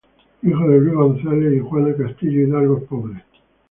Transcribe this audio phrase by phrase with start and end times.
[0.41, 3.21] Hijo de Luis González y Juana Castillo, hidalgos pobres.